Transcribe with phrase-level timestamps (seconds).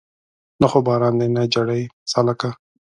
[0.61, 2.49] نه خو باران دی نه جړۍ سالکه